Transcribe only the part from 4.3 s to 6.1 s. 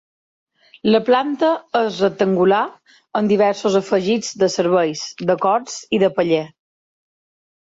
de serveis, de corts i